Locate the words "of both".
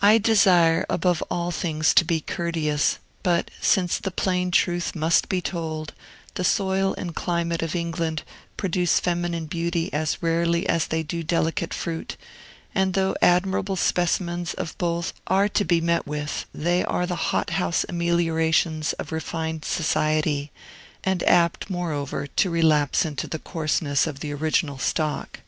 14.54-15.12